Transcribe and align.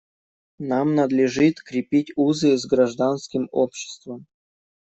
Нам 0.71 0.95
надлежит 0.95 1.61
крепить 1.61 2.11
узы 2.15 2.57
с 2.57 2.65
гражданским 2.65 3.47
обществом. 3.51 4.25